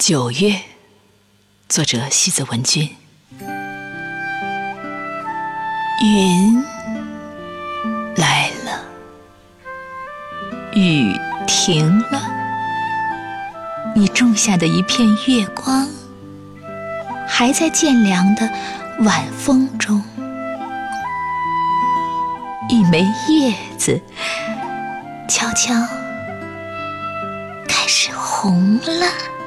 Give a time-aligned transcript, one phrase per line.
[0.00, 0.58] 九月
[1.68, 2.88] 作者西子文君。
[6.02, 6.64] 云
[8.16, 8.82] 来了
[10.72, 11.12] 雨
[11.46, 12.22] 停了
[13.94, 15.86] 你种下的一片月光
[17.28, 18.50] 还在渐凉的
[19.00, 20.02] 晚风中
[22.70, 24.00] 一枚叶子
[25.28, 25.74] 悄悄
[27.68, 29.39] 开始红了。